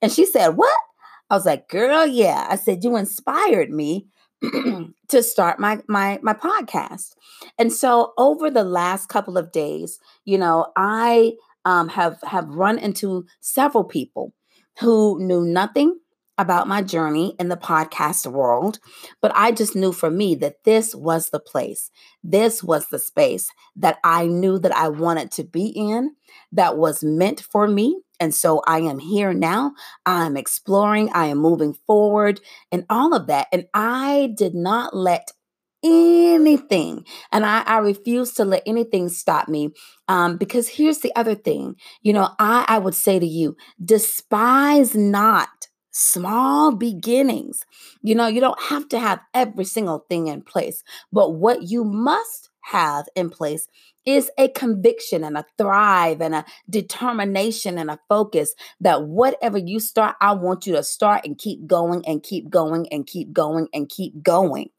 And 0.00 0.10
she 0.10 0.24
said, 0.26 0.50
What? 0.50 0.76
I 1.30 1.34
was 1.34 1.46
like, 1.46 1.68
Girl, 1.68 2.06
yeah. 2.06 2.46
I 2.48 2.56
said, 2.56 2.82
You 2.82 2.96
inspired 2.96 3.70
me 3.70 4.06
to 5.08 5.22
start 5.22 5.58
my 5.58 5.80
my 5.88 6.18
my 6.22 6.34
podcast. 6.34 7.14
And 7.58 7.72
so 7.72 8.12
over 8.18 8.50
the 8.50 8.64
last 8.64 9.08
couple 9.08 9.38
of 9.38 9.52
days, 9.52 9.98
you 10.24 10.38
know, 10.38 10.66
I 10.76 11.32
um, 11.64 11.88
have 11.88 12.18
have 12.22 12.48
run 12.48 12.78
into 12.78 13.26
several 13.40 13.84
people 13.84 14.32
who 14.80 15.18
knew 15.20 15.44
nothing 15.44 15.98
about 16.36 16.66
my 16.66 16.82
journey 16.82 17.36
in 17.38 17.48
the 17.48 17.56
podcast 17.56 18.26
world, 18.26 18.80
but 19.22 19.30
I 19.36 19.52
just 19.52 19.76
knew 19.76 19.92
for 19.92 20.10
me 20.10 20.34
that 20.36 20.64
this 20.64 20.94
was 20.94 21.30
the 21.30 21.38
place. 21.38 21.90
This 22.24 22.62
was 22.62 22.88
the 22.88 22.98
space 22.98 23.50
that 23.76 23.98
I 24.02 24.26
knew 24.26 24.58
that 24.58 24.74
I 24.74 24.88
wanted 24.88 25.30
to 25.32 25.44
be 25.44 25.66
in 25.68 26.16
that 26.50 26.76
was 26.76 27.04
meant 27.04 27.40
for 27.40 27.68
me 27.68 28.00
and 28.20 28.34
so 28.34 28.62
I 28.66 28.80
am 28.80 28.98
here 28.98 29.32
now. 29.34 29.72
I'm 30.06 30.36
exploring, 30.36 31.10
I 31.12 31.26
am 31.26 31.38
moving 31.38 31.74
forward, 31.86 32.40
and 32.72 32.84
all 32.88 33.14
of 33.14 33.26
that. 33.26 33.48
And 33.52 33.66
I 33.74 34.32
did 34.36 34.54
not 34.54 34.94
let 34.96 35.32
anything. 35.82 37.04
And 37.30 37.44
I, 37.44 37.62
I 37.62 37.78
refuse 37.78 38.32
to 38.34 38.44
let 38.44 38.62
anything 38.66 39.08
stop 39.08 39.48
me. 39.48 39.70
Um, 40.08 40.36
because 40.36 40.68
here's 40.68 40.98
the 40.98 41.12
other 41.16 41.34
thing, 41.34 41.76
you 42.02 42.12
know, 42.12 42.30
I, 42.38 42.64
I 42.68 42.78
would 42.78 42.94
say 42.94 43.18
to 43.18 43.26
you, 43.26 43.56
despise 43.84 44.94
not 44.94 45.48
small 45.90 46.74
beginnings. 46.74 47.64
You 48.02 48.14
know, 48.14 48.26
you 48.26 48.40
don't 48.40 48.60
have 48.62 48.88
to 48.90 48.98
have 48.98 49.20
every 49.32 49.64
single 49.64 50.04
thing 50.08 50.26
in 50.26 50.42
place, 50.42 50.82
but 51.12 51.34
what 51.34 51.62
you 51.70 51.84
must 51.84 52.50
have 52.62 53.06
in 53.14 53.30
place 53.30 53.68
is 54.06 54.30
a 54.38 54.48
conviction 54.48 55.24
and 55.24 55.36
a 55.36 55.46
thrive 55.56 56.20
and 56.20 56.34
a 56.34 56.44
determination 56.68 57.78
and 57.78 57.90
a 57.90 57.98
focus 58.08 58.54
that 58.80 59.04
whatever 59.04 59.58
you 59.58 59.80
start, 59.80 60.16
I 60.20 60.32
want 60.32 60.66
you 60.66 60.74
to 60.74 60.82
start 60.82 61.24
and 61.24 61.38
keep 61.38 61.66
going 61.66 62.06
and 62.06 62.22
keep 62.22 62.50
going 62.50 62.88
and 62.92 63.06
keep 63.06 63.32
going 63.32 63.68
and 63.72 63.88
keep 63.88 64.22
going. 64.22 64.70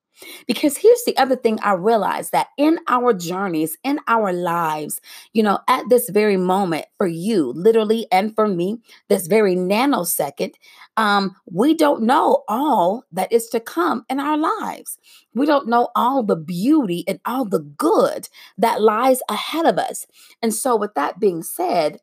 Because 0.47 0.77
here's 0.77 1.03
the 1.05 1.17
other 1.17 1.35
thing 1.35 1.59
I 1.61 1.73
realized 1.73 2.31
that 2.31 2.47
in 2.57 2.79
our 2.87 3.13
journeys, 3.13 3.77
in 3.83 3.99
our 4.07 4.31
lives, 4.31 4.99
you 5.33 5.43
know, 5.43 5.59
at 5.67 5.89
this 5.89 6.09
very 6.09 6.37
moment, 6.37 6.85
for 6.97 7.07
you, 7.07 7.51
literally, 7.55 8.07
and 8.11 8.33
for 8.35 8.47
me, 8.47 8.77
this 9.09 9.27
very 9.27 9.55
nanosecond, 9.55 10.53
um, 10.97 11.35
we 11.51 11.73
don't 11.73 12.03
know 12.03 12.43
all 12.47 13.03
that 13.11 13.31
is 13.31 13.47
to 13.49 13.59
come 13.59 14.05
in 14.09 14.19
our 14.19 14.37
lives. 14.37 14.97
We 15.33 15.45
don't 15.45 15.67
know 15.67 15.89
all 15.95 16.23
the 16.23 16.35
beauty 16.37 17.03
and 17.07 17.19
all 17.25 17.45
the 17.45 17.59
good 17.59 18.29
that 18.57 18.81
lies 18.81 19.19
ahead 19.29 19.65
of 19.65 19.77
us. 19.77 20.05
And 20.41 20.53
so, 20.53 20.75
with 20.75 20.93
that 20.95 21.19
being 21.19 21.43
said, 21.43 21.99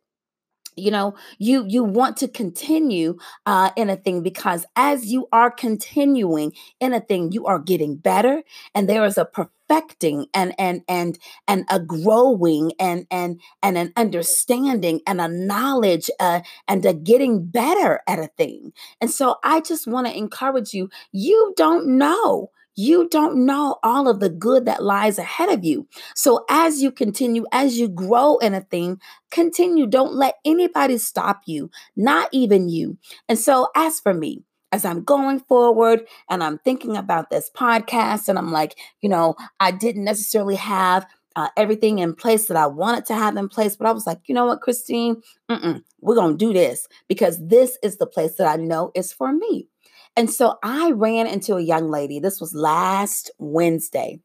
you 0.76 0.90
know 0.90 1.14
you 1.38 1.64
you 1.68 1.84
want 1.84 2.16
to 2.16 2.28
continue 2.28 3.16
uh, 3.46 3.70
in 3.76 3.90
a 3.90 3.96
thing 3.96 4.22
because 4.22 4.64
as 4.76 5.06
you 5.06 5.28
are 5.32 5.50
continuing 5.50 6.52
in 6.80 6.92
a 6.92 7.00
thing 7.00 7.32
you 7.32 7.46
are 7.46 7.58
getting 7.58 7.96
better 7.96 8.42
and 8.74 8.88
there 8.88 9.04
is 9.04 9.18
a 9.18 9.24
perfecting 9.24 10.26
and 10.34 10.54
and 10.58 10.82
and 10.88 11.18
and 11.48 11.64
a 11.70 11.78
growing 11.80 12.72
and 12.78 13.06
and 13.10 13.40
and 13.62 13.76
an 13.78 13.92
understanding 13.96 15.00
and 15.06 15.20
a 15.20 15.28
knowledge 15.28 16.10
uh, 16.20 16.40
and 16.68 16.84
a 16.86 16.92
getting 16.94 17.44
better 17.44 18.00
at 18.06 18.18
a 18.18 18.28
thing. 18.36 18.72
And 19.00 19.10
so 19.10 19.36
i 19.44 19.60
just 19.60 19.86
want 19.86 20.06
to 20.06 20.16
encourage 20.16 20.72
you 20.74 20.88
you 21.12 21.52
don't 21.56 21.86
know 21.86 22.50
you 22.74 23.08
don't 23.08 23.44
know 23.44 23.78
all 23.82 24.08
of 24.08 24.20
the 24.20 24.28
good 24.30 24.64
that 24.66 24.82
lies 24.82 25.18
ahead 25.18 25.50
of 25.50 25.64
you. 25.64 25.86
So, 26.14 26.44
as 26.48 26.82
you 26.82 26.90
continue, 26.90 27.44
as 27.52 27.78
you 27.78 27.88
grow 27.88 28.38
in 28.38 28.54
a 28.54 28.60
thing, 28.60 29.00
continue. 29.30 29.86
Don't 29.86 30.14
let 30.14 30.36
anybody 30.44 30.98
stop 30.98 31.42
you, 31.46 31.70
not 31.96 32.28
even 32.32 32.68
you. 32.68 32.98
And 33.28 33.38
so, 33.38 33.68
as 33.76 34.00
for 34.00 34.14
me, 34.14 34.44
as 34.72 34.84
I'm 34.84 35.04
going 35.04 35.40
forward 35.40 36.06
and 36.30 36.42
I'm 36.42 36.58
thinking 36.58 36.96
about 36.96 37.30
this 37.30 37.50
podcast, 37.54 38.28
and 38.28 38.38
I'm 38.38 38.52
like, 38.52 38.78
you 39.00 39.08
know, 39.08 39.36
I 39.60 39.70
didn't 39.70 40.04
necessarily 40.04 40.56
have 40.56 41.06
uh, 41.36 41.48
everything 41.56 41.98
in 41.98 42.14
place 42.14 42.46
that 42.46 42.56
I 42.56 42.66
wanted 42.66 43.06
to 43.06 43.14
have 43.14 43.36
in 43.36 43.48
place. 43.48 43.76
But 43.76 43.86
I 43.86 43.92
was 43.92 44.06
like, 44.06 44.20
you 44.26 44.34
know 44.34 44.46
what, 44.46 44.60
Christine, 44.60 45.22
we're 46.00 46.14
going 46.14 46.36
to 46.36 46.46
do 46.46 46.52
this 46.52 46.88
because 47.08 47.38
this 47.46 47.78
is 47.82 47.98
the 47.98 48.06
place 48.06 48.34
that 48.36 48.46
I 48.46 48.56
know 48.56 48.90
is 48.94 49.12
for 49.12 49.32
me. 49.32 49.68
And 50.16 50.30
so 50.30 50.58
I 50.62 50.92
ran 50.92 51.26
into 51.26 51.56
a 51.56 51.62
young 51.62 51.90
lady. 51.90 52.20
This 52.20 52.40
was 52.40 52.54
last 52.54 53.30
Wednesday. 53.38 54.20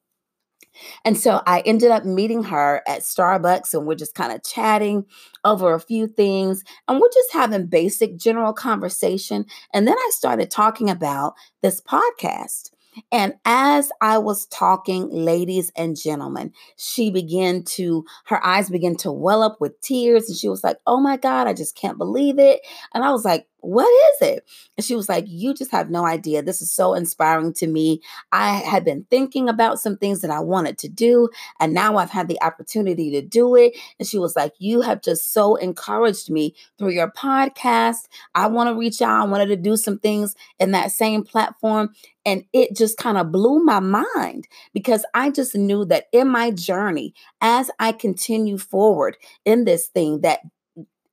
And 1.03 1.17
so 1.17 1.41
I 1.47 1.61
ended 1.61 1.91
up 1.91 2.05
meeting 2.05 2.43
her 2.43 2.81
at 2.87 3.01
Starbucks 3.01 3.73
and 3.73 3.87
we're 3.87 3.95
just 3.95 4.15
kind 4.15 4.31
of 4.31 4.43
chatting 4.43 5.05
over 5.43 5.73
a 5.73 5.79
few 5.79 6.07
things 6.07 6.63
and 6.87 6.99
we're 6.99 7.09
just 7.13 7.33
having 7.33 7.67
basic 7.67 8.17
general 8.17 8.53
conversation. 8.53 9.45
And 9.73 9.87
then 9.87 9.97
I 9.97 10.11
started 10.13 10.51
talking 10.51 10.89
about 10.89 11.33
this 11.61 11.81
podcast. 11.81 12.71
And 13.11 13.35
as 13.45 13.91
I 14.01 14.17
was 14.17 14.47
talking, 14.47 15.09
ladies 15.11 15.71
and 15.75 15.95
gentlemen, 15.95 16.51
she 16.77 17.11
began 17.11 17.63
to, 17.63 18.03
her 18.25 18.43
eyes 18.43 18.69
began 18.69 18.95
to 18.97 19.11
well 19.11 19.43
up 19.43 19.61
with 19.61 19.79
tears. 19.81 20.27
And 20.27 20.37
she 20.37 20.49
was 20.49 20.63
like, 20.63 20.77
Oh 20.87 20.99
my 20.99 21.17
God, 21.17 21.47
I 21.47 21.53
just 21.53 21.75
can't 21.75 21.97
believe 21.99 22.39
it. 22.39 22.61
And 22.93 23.03
I 23.03 23.11
was 23.11 23.23
like, 23.23 23.47
what 23.67 23.89
is 24.13 24.29
it? 24.29 24.47
And 24.77 24.85
she 24.85 24.95
was 24.95 25.09
like, 25.09 25.25
You 25.27 25.53
just 25.53 25.71
have 25.71 25.89
no 25.89 26.05
idea. 26.05 26.41
This 26.41 26.61
is 26.61 26.71
so 26.71 26.93
inspiring 26.93 27.53
to 27.55 27.67
me. 27.67 28.01
I 28.31 28.55
had 28.59 28.85
been 28.85 29.05
thinking 29.09 29.49
about 29.49 29.79
some 29.79 29.97
things 29.97 30.21
that 30.21 30.31
I 30.31 30.39
wanted 30.39 30.77
to 30.79 30.87
do, 30.89 31.29
and 31.59 31.73
now 31.73 31.97
I've 31.97 32.09
had 32.09 32.29
the 32.29 32.41
opportunity 32.41 33.11
to 33.11 33.21
do 33.21 33.55
it. 33.55 33.75
And 33.99 34.07
she 34.07 34.19
was 34.19 34.37
like, 34.37 34.53
You 34.57 34.81
have 34.81 35.01
just 35.01 35.33
so 35.33 35.55
encouraged 35.55 36.29
me 36.29 36.55
through 36.77 36.91
your 36.91 37.11
podcast. 37.11 38.07
I 38.33 38.47
want 38.47 38.69
to 38.69 38.79
reach 38.79 39.01
out. 39.01 39.21
I 39.21 39.29
wanted 39.29 39.47
to 39.47 39.57
do 39.57 39.75
some 39.75 39.99
things 39.99 40.33
in 40.59 40.71
that 40.71 40.91
same 40.91 41.23
platform. 41.23 41.93
And 42.25 42.43
it 42.53 42.75
just 42.75 42.97
kind 42.97 43.17
of 43.17 43.31
blew 43.31 43.63
my 43.63 43.79
mind 43.79 44.47
because 44.73 45.05
I 45.13 45.29
just 45.29 45.55
knew 45.55 45.85
that 45.85 46.07
in 46.11 46.27
my 46.27 46.51
journey, 46.51 47.13
as 47.39 47.71
I 47.79 47.93
continue 47.93 48.57
forward 48.57 49.17
in 49.45 49.63
this 49.63 49.87
thing, 49.87 50.21
that 50.21 50.41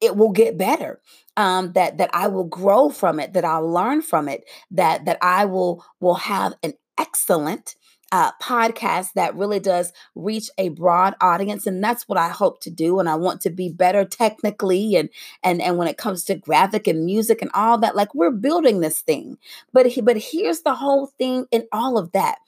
it 0.00 0.16
will 0.16 0.32
get 0.32 0.58
better 0.58 1.00
um, 1.36 1.72
that 1.72 1.98
that 1.98 2.10
I 2.12 2.28
will 2.28 2.44
grow 2.44 2.90
from 2.90 3.20
it, 3.20 3.32
that 3.32 3.44
I'll 3.44 3.68
learn 3.70 4.02
from 4.02 4.28
it, 4.28 4.44
that 4.70 5.04
that 5.04 5.18
I 5.22 5.44
will 5.44 5.84
will 6.00 6.14
have 6.14 6.54
an 6.62 6.74
excellent 6.98 7.74
uh, 8.12 8.30
podcast 8.40 9.08
that 9.14 9.34
really 9.34 9.58
does 9.58 9.92
reach 10.14 10.48
a 10.56 10.68
broad 10.68 11.14
audience, 11.20 11.66
and 11.66 11.82
that's 11.82 12.08
what 12.08 12.18
I 12.18 12.28
hope 12.28 12.60
to 12.60 12.70
do. 12.70 13.00
And 13.00 13.08
I 13.08 13.16
want 13.16 13.40
to 13.42 13.50
be 13.50 13.68
better 13.68 14.04
technically, 14.04 14.94
and 14.94 15.08
and 15.42 15.60
and 15.60 15.76
when 15.78 15.88
it 15.88 15.98
comes 15.98 16.24
to 16.24 16.36
graphic 16.36 16.86
and 16.86 17.04
music 17.04 17.42
and 17.42 17.50
all 17.54 17.78
that, 17.78 17.96
like 17.96 18.14
we're 18.14 18.30
building 18.30 18.80
this 18.80 19.00
thing. 19.00 19.38
But 19.72 19.88
but 20.04 20.18
here's 20.18 20.60
the 20.62 20.74
whole 20.74 21.08
thing 21.18 21.46
in 21.50 21.66
all 21.72 21.98
of 21.98 22.12
that. 22.12 22.38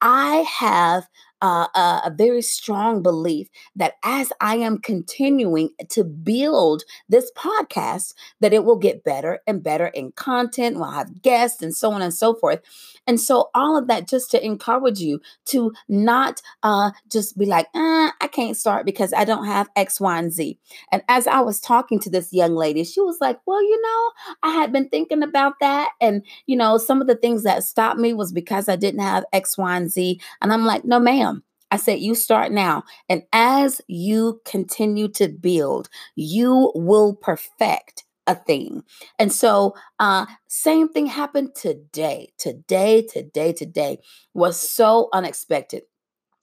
I 0.00 0.44
have 0.58 1.08
uh, 1.42 1.66
a, 1.74 2.02
a 2.06 2.14
very 2.16 2.42
strong 2.42 3.02
belief 3.02 3.48
that 3.74 3.94
as 4.04 4.32
I 4.40 4.56
am 4.56 4.78
continuing 4.78 5.70
to 5.90 6.04
build 6.04 6.82
this 7.08 7.30
podcast, 7.36 8.14
that 8.40 8.52
it 8.52 8.64
will 8.64 8.76
get 8.76 9.04
better 9.04 9.40
and 9.46 9.62
better 9.62 9.86
in 9.88 10.12
content. 10.12 10.76
We'll 10.76 10.90
have 10.90 11.22
guests 11.22 11.62
and 11.62 11.74
so 11.74 11.92
on 11.92 12.02
and 12.02 12.14
so 12.14 12.34
forth. 12.34 12.60
And 13.06 13.20
so, 13.20 13.50
all 13.54 13.76
of 13.76 13.86
that 13.88 14.08
just 14.08 14.30
to 14.32 14.44
encourage 14.44 15.00
you 15.00 15.20
to 15.46 15.72
not 15.88 16.42
uh, 16.62 16.90
just 17.10 17.38
be 17.38 17.46
like, 17.46 17.66
uh, 17.74 18.10
I 18.20 18.28
can't 18.30 18.56
start 18.56 18.86
because 18.86 19.12
I 19.12 19.24
don't 19.24 19.46
have 19.46 19.68
X, 19.76 20.00
Y, 20.00 20.18
and 20.18 20.32
Z. 20.32 20.58
And 20.92 21.02
as 21.08 21.26
I 21.26 21.40
was 21.40 21.60
talking 21.60 21.98
to 22.00 22.10
this 22.10 22.32
young 22.32 22.54
lady, 22.54 22.84
she 22.84 23.00
was 23.00 23.18
like, 23.20 23.38
Well, 23.46 23.62
you 23.62 23.80
know, 23.80 24.10
I 24.42 24.50
had 24.54 24.72
been 24.72 24.88
thinking 24.88 25.22
about 25.22 25.54
that. 25.60 25.90
And, 26.00 26.22
you 26.46 26.56
know, 26.56 26.78
some 26.78 27.00
of 27.00 27.06
the 27.06 27.16
things 27.16 27.42
that 27.44 27.64
stopped 27.64 27.98
me 27.98 28.12
was 28.12 28.32
because 28.32 28.68
I 28.68 28.76
didn't 28.76 29.00
have 29.00 29.24
X, 29.32 29.56
Y, 29.58 29.76
and 29.76 29.90
Z. 29.90 30.20
And 30.40 30.52
I'm 30.52 30.64
like, 30.64 30.84
No, 30.84 30.98
ma'am. 30.98 31.42
I 31.70 31.78
said, 31.78 31.98
you 31.98 32.14
start 32.14 32.52
now. 32.52 32.84
And 33.08 33.24
as 33.32 33.80
you 33.88 34.40
continue 34.44 35.08
to 35.08 35.28
build, 35.28 35.88
you 36.14 36.70
will 36.76 37.14
perfect 37.14 38.05
a 38.26 38.34
thing. 38.34 38.82
And 39.18 39.32
so, 39.32 39.74
uh, 39.98 40.26
same 40.48 40.88
thing 40.88 41.06
happened 41.06 41.54
today. 41.54 42.28
Today, 42.38 43.02
today, 43.02 43.52
today 43.52 43.98
was 44.34 44.58
so 44.58 45.08
unexpected. 45.12 45.82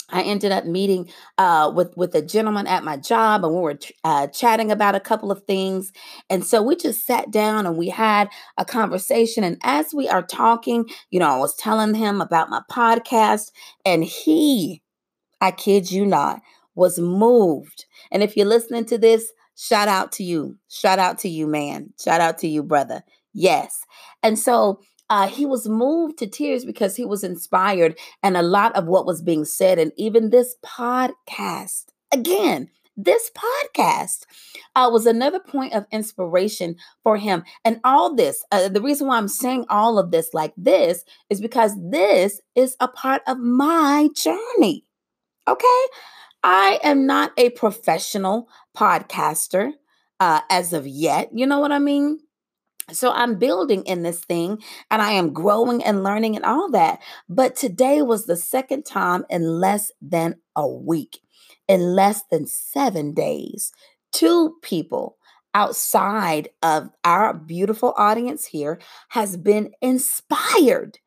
I 0.10 0.22
ended 0.24 0.52
up 0.52 0.66
meeting 0.66 1.10
uh, 1.38 1.72
with 1.74 1.96
with 1.98 2.14
a 2.14 2.22
gentleman 2.22 2.68
at 2.68 2.84
my 2.84 2.98
job, 2.98 3.44
and 3.46 3.54
we 3.54 3.62
were 3.62 3.80
uh, 4.04 4.28
chatting 4.28 4.70
about 4.70 4.96
a 4.96 5.00
couple 5.00 5.32
of 5.32 5.44
things. 5.46 5.92
And 6.30 6.46
so 6.46 6.62
we 6.62 6.76
just 6.76 7.06
sat 7.06 7.32
down 7.32 7.66
and 7.66 7.78
we 7.78 7.90
had 7.90 8.30
a 8.58 8.66
conversation. 8.66 9.44
And 9.44 9.58
as 9.64 9.94
we 9.94 10.10
are 10.10 10.22
talking, 10.22 10.90
you 11.10 11.20
know, 11.20 11.30
I 11.30 11.38
was 11.38 11.56
telling 11.56 11.96
him 11.96 12.22
about 12.22 12.50
my 12.50 12.62
podcast, 12.70 13.52
and 13.86 14.04
he 14.04 14.82
I 15.42 15.52
kid 15.52 15.92
you 15.92 16.06
not, 16.06 16.42
was 16.76 17.00
moved. 17.00 17.86
And 18.12 18.24
if 18.24 18.36
you're 18.38 18.46
listening 18.48 18.86
to 18.86 18.98
this, 18.98 19.32
shout 19.56 19.88
out 19.88 20.12
to 20.14 20.24
you. 20.24 20.58
Shout 20.70 21.00
out 21.00 21.20
to 21.20 21.30
you, 21.30 21.48
man. 21.48 21.94
Shout 22.02 22.22
out 22.22 22.38
to 22.40 22.48
you, 22.48 22.64
brother. 22.64 23.04
Yes. 23.34 23.86
And 24.22 24.38
so 24.38 24.80
uh, 25.10 25.28
he 25.28 25.46
was 25.46 25.68
moved 25.68 26.18
to 26.20 26.28
tears 26.28 26.66
because 26.66 26.96
he 26.96 27.06
was 27.06 27.24
inspired 27.24 27.98
and 28.22 28.38
a 28.38 28.42
lot 28.42 28.76
of 28.76 28.86
what 28.86 29.06
was 29.06 29.22
being 29.22 29.46
said. 29.46 29.80
And 29.80 29.92
even 29.98 30.30
this 30.30 30.56
podcast, 30.66 31.86
again, 32.12 32.70
this 32.96 33.32
podcast 33.32 34.26
uh, 34.76 34.90
was 34.92 35.06
another 35.06 35.40
point 35.40 35.74
of 35.74 35.86
inspiration 35.92 36.76
for 37.02 37.18
him. 37.18 37.44
And 37.66 37.80
all 37.84 38.16
this, 38.16 38.44
uh, 38.52 38.70
the 38.70 38.82
reason 38.82 39.08
why 39.08 39.18
I'm 39.18 39.28
saying 39.28 39.66
all 39.70 39.98
of 39.98 40.12
this 40.12 40.34
like 40.34 40.54
this 40.56 41.04
is 41.30 41.42
because 41.42 41.74
this 41.78 42.40
is 42.56 42.76
a 42.80 42.88
part 42.88 43.24
of 43.28 43.40
my 43.40 44.10
journey. 44.16 44.86
Okay. 45.48 45.86
I 46.44 46.80
am 46.84 47.06
not 47.06 47.32
a 47.38 47.52
professional 47.52 48.50
podcaster 48.78 49.72
uh, 50.20 50.42
as 50.50 50.74
of 50.74 50.88
yet. 50.88 51.30
You 51.34 51.46
know 51.46 51.60
what 51.60 51.72
I 51.72 51.80
mean? 51.80 52.20
So 52.92 53.12
I'm 53.12 53.36
building 53.40 53.84
in 53.86 54.04
this 54.04 54.24
thing 54.26 54.62
and 54.92 55.02
I 55.02 55.12
am 55.12 55.34
growing 55.34 55.84
and 55.84 56.04
learning 56.04 56.36
and 56.36 56.44
all 56.46 56.70
that. 56.72 57.00
But 57.30 57.56
today 57.56 58.02
was 58.02 58.26
the 58.26 58.36
second 58.36 58.86
time 58.86 59.26
in 59.30 59.60
less 59.60 59.92
than 60.02 60.36
a 60.56 60.68
week, 60.68 61.20
in 61.68 61.96
less 61.96 62.24
than 62.30 62.46
seven 62.46 63.14
days, 63.14 63.72
two 64.12 64.56
people 64.62 65.18
outside 65.54 66.50
of 66.62 66.90
our 67.04 67.34
beautiful 67.34 67.94
audience 67.98 68.46
here 68.46 68.80
has 69.10 69.38
been 69.38 69.72
inspired 69.82 71.00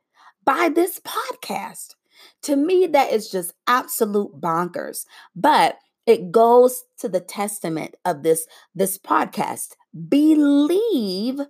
by 0.44 0.68
this 0.68 1.00
podcast. 1.00 1.94
To 2.42 2.56
me, 2.56 2.86
that 2.86 3.12
is 3.12 3.30
just 3.30 3.52
absolute 3.66 4.40
bonkers. 4.40 5.04
But 5.34 5.76
it 6.06 6.30
goes 6.30 6.84
to 6.98 7.08
the 7.08 7.20
testament 7.20 7.96
of 8.04 8.22
this 8.22 8.46
this 8.74 8.98
podcast. 8.98 9.74
Believe 10.08 11.40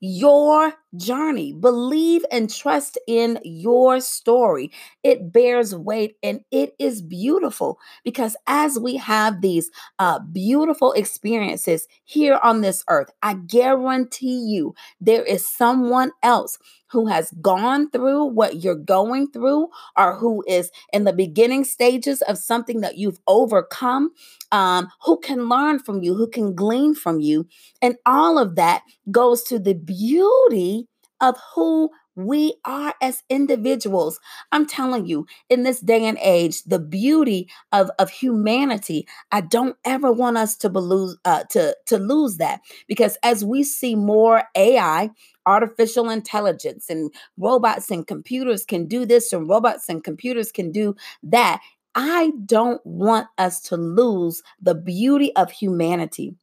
your 0.00 0.74
journey. 0.96 1.52
Believe 1.52 2.24
and 2.30 2.52
trust 2.52 2.98
in 3.06 3.38
your 3.44 4.00
story. 4.00 4.70
It 5.02 5.32
bears 5.32 5.74
weight 5.74 6.16
and 6.22 6.40
it 6.50 6.74
is 6.78 7.02
beautiful 7.02 7.78
because 8.04 8.36
as 8.46 8.78
we 8.78 8.96
have 8.96 9.40
these 9.40 9.70
uh, 9.98 10.20
beautiful 10.20 10.92
experiences 10.92 11.86
here 12.04 12.38
on 12.42 12.60
this 12.60 12.84
earth, 12.88 13.10
I 13.22 13.34
guarantee 13.34 14.40
you 14.46 14.74
there 15.00 15.24
is 15.24 15.48
someone 15.48 16.12
else 16.22 16.58
who 16.88 17.06
has 17.06 17.30
gone 17.40 17.90
through 17.90 18.24
what 18.24 18.62
you're 18.62 18.74
going 18.74 19.28
through 19.30 19.68
or 19.96 20.16
who 20.16 20.44
is 20.46 20.70
in 20.92 21.04
the 21.04 21.12
beginning 21.12 21.64
stages 21.64 22.22
of 22.22 22.38
something 22.38 22.80
that 22.80 22.96
you've 22.96 23.18
overcome, 23.26 24.10
um, 24.52 24.88
who 25.02 25.18
can 25.18 25.48
learn 25.48 25.78
from 25.78 26.02
you, 26.02 26.14
who 26.14 26.28
can 26.28 26.54
glean 26.54 26.94
from 26.94 27.20
you. 27.20 27.46
And 27.82 27.96
all 28.06 28.38
of 28.38 28.54
that 28.56 28.82
goes 29.10 29.42
to 29.44 29.58
the 29.66 29.74
beauty 29.74 30.86
of 31.20 31.36
who 31.54 31.90
we 32.14 32.54
are 32.64 32.94
as 33.02 33.24
individuals. 33.28 34.20
I'm 34.52 34.64
telling 34.64 35.06
you, 35.06 35.26
in 35.50 35.64
this 35.64 35.80
day 35.80 36.04
and 36.04 36.16
age, 36.22 36.62
the 36.62 36.78
beauty 36.78 37.48
of, 37.72 37.90
of 37.98 38.08
humanity, 38.08 39.08
I 39.32 39.40
don't 39.40 39.76
ever 39.84 40.12
want 40.12 40.38
us 40.38 40.56
to 40.58 40.68
lose 40.68 41.18
uh, 41.24 41.44
to, 41.50 41.76
to 41.86 41.98
lose 41.98 42.36
that 42.36 42.60
because 42.86 43.18
as 43.24 43.44
we 43.44 43.64
see 43.64 43.96
more 43.96 44.44
AI, 44.54 45.10
artificial 45.46 46.10
intelligence 46.10 46.88
and 46.88 47.12
robots 47.36 47.90
and 47.90 48.06
computers 48.06 48.64
can 48.64 48.86
do 48.86 49.04
this 49.04 49.32
and 49.32 49.48
robots 49.48 49.88
and 49.88 50.04
computers 50.04 50.52
can 50.52 50.70
do 50.70 50.94
that. 51.24 51.60
I 51.96 52.32
don't 52.44 52.84
want 52.86 53.26
us 53.36 53.60
to 53.62 53.76
lose 53.76 54.42
the 54.62 54.74
beauty 54.76 55.34
of 55.34 55.50
humanity. 55.50 56.36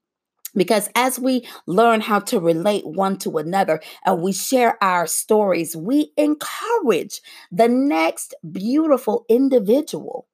Because 0.55 0.89
as 0.95 1.19
we 1.19 1.47
learn 1.65 2.01
how 2.01 2.19
to 2.19 2.39
relate 2.39 2.85
one 2.85 3.17
to 3.19 3.37
another 3.37 3.81
and 4.05 4.21
we 4.21 4.33
share 4.33 4.81
our 4.83 5.07
stories, 5.07 5.75
we 5.75 6.11
encourage 6.17 7.21
the 7.51 7.67
next 7.67 8.35
beautiful 8.51 9.25
individual. 9.29 10.27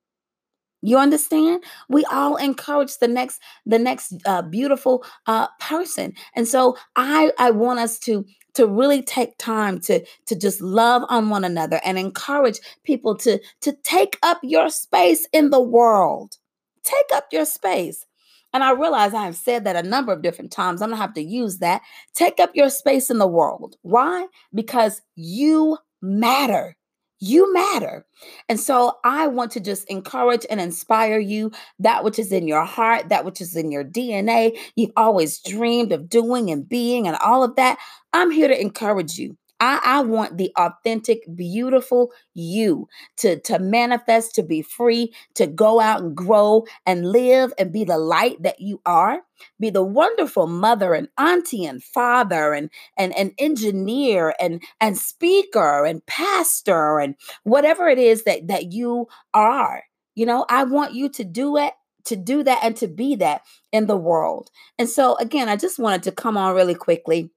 You 0.82 0.98
understand? 0.98 1.64
We 1.90 2.06
all 2.06 2.38
encourage 2.38 2.98
the 3.00 3.08
next 3.08 3.42
the 3.66 3.80
next 3.80 4.14
uh, 4.26 4.44
beautiful 4.44 5.04
uh, 5.28 5.48
person, 5.60 6.14
and 6.36 6.48
so 6.48 6.78
I 6.96 7.32
I 7.38 7.52
want 7.52 7.80
us 7.80 8.00
to 8.00 8.26
to 8.54 8.66
really 8.66 9.02
take 9.02 9.38
time 9.38 9.80
to 9.82 10.06
to 10.28 10.36
just 10.38 10.62
love 10.62 11.04
on 11.10 11.30
one 11.30 11.44
another 11.44 11.82
and 11.84 12.00
encourage 12.00 12.60
people 12.84 13.18
to 13.18 13.40
to 13.62 13.74
take 13.84 14.18
up 14.24 14.40
your 14.42 14.70
space 14.70 15.28
in 15.34 15.50
the 15.50 15.60
world. 15.62 16.38
Take 16.84 17.08
up 17.14 17.26
your 17.34 17.46
space. 17.46 18.06
And 18.54 18.64
I 18.64 18.72
realize 18.72 19.14
I 19.14 19.26
have 19.26 19.36
said 19.36 19.64
that 19.64 19.76
a 19.76 19.88
number 19.88 20.12
of 20.12 20.22
different 20.22 20.52
times. 20.52 20.82
I'm 20.82 20.90
going 20.90 20.98
to 20.98 21.02
have 21.02 21.14
to 21.14 21.22
use 21.22 21.60
that. 21.60 21.82
Take 22.14 22.40
up 22.40 22.52
your 22.54 22.70
space 22.70 23.10
in 23.10 23.20
the 23.20 23.28
world. 23.28 23.76
Why? 23.82 24.28
Because 24.54 25.02
you 25.16 25.78
matter. 26.02 26.76
You 27.22 27.54
matter. 27.54 28.06
And 28.48 28.60
so 28.60 28.94
I 29.04 29.28
want 29.28 29.52
to 29.52 29.60
just 29.60 29.86
encourage 29.90 30.46
and 30.50 30.62
inspire 30.62 31.20
you 31.20 31.52
that 31.80 32.04
which 32.04 32.18
is 32.18 32.32
in 32.32 32.48
your 32.48 32.64
heart, 32.64 33.10
that 33.10 33.26
which 33.26 33.42
is 33.42 33.56
in 33.56 33.72
your 33.72 33.84
DNA, 33.84 34.58
you've 34.76 34.92
always 34.96 35.40
dreamed 35.40 35.92
of 35.92 36.10
doing 36.10 36.50
and 36.50 36.68
being 36.68 37.08
and 37.08 37.18
all 37.18 37.44
of 37.44 37.56
that. 37.58 37.78
I'm 38.14 38.32
here 38.32 38.48
to 38.48 38.60
encourage 38.60 39.18
you. 39.18 39.38
I, 39.60 39.80
I 39.84 40.02
want 40.02 40.38
the 40.38 40.52
authentic, 40.58 41.24
beautiful 41.36 42.12
you 42.34 42.88
to, 43.18 43.40
to 43.42 43.60
manifest, 43.60 44.36
to 44.36 44.44
be 44.44 44.62
free, 44.62 45.14
to 45.36 45.48
go 45.48 45.80
out 45.80 46.02
and 46.02 46.16
grow 46.16 46.66
and 46.86 47.12
live 47.12 47.54
and 47.58 47.74
be 47.74 47.84
the 47.84 47.98
light 47.98 48.42
that 48.44 48.62
you 48.62 48.82
are. 48.86 49.22
Be 49.60 49.70
the 49.70 49.84
wonderful 49.84 50.48
mother 50.48 50.94
and 50.94 51.10
auntie 51.18 51.66
and 51.66 51.84
father 51.84 52.54
and, 52.54 52.70
and, 52.98 53.16
and 53.18 53.34
engineer 53.38 54.34
and, 54.40 54.62
and 54.80 54.98
speaker 54.98 55.86
and 55.86 56.06
pastor 56.06 57.00
and 57.00 57.16
whatever 57.44 57.88
it 57.88 58.00
is 58.00 58.24
that, 58.24 58.48
that 58.48 58.72
you 58.72 59.08
are. 59.34 59.84
You 60.16 60.26
know, 60.26 60.46
I 60.50 60.64
want 60.64 60.94
you 60.94 61.10
to 61.10 61.24
do 61.24 61.58
it 61.58 61.74
to 62.06 62.16
do 62.16 62.44
that 62.44 62.60
and 62.64 62.76
to 62.78 62.88
be 62.88 63.16
that 63.16 63.42
in 63.72 63.88
the 63.88 63.98
world. 63.98 64.50
And 64.78 64.90
so, 64.90 65.16
again, 65.18 65.48
I 65.48 65.56
just 65.56 65.78
wanted 65.78 66.04
to 66.04 66.12
come 66.12 66.38
on 66.38 66.56
really 66.56 66.76
quickly 66.76 67.32